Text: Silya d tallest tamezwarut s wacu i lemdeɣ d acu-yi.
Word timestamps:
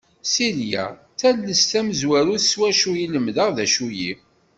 Silya 0.33 0.85
d 0.93 0.95
tallest 1.19 1.67
tamezwarut 1.71 2.43
s 2.51 2.53
wacu 2.59 2.91
i 3.03 3.05
lemdeɣ 3.13 3.49
d 3.55 3.57
acu-yi. 3.65 4.13